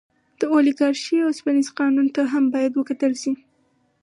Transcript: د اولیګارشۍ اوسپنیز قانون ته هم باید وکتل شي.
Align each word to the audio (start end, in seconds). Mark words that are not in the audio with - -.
د 0.39 0.41
اولیګارشۍ 0.53 1.17
اوسپنیز 1.23 1.67
قانون 1.79 2.07
ته 2.15 2.21
هم 2.33 2.43
باید 2.53 2.71
وکتل 2.75 3.13
شي. 3.21 3.33